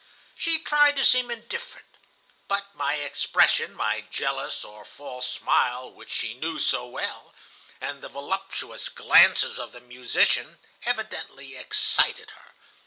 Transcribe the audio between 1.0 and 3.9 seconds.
seem indifferent. But my expression,